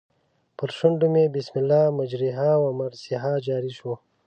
[0.57, 3.93] پر شونډو مې بسم الله مجریها و مرسیها جاري شو.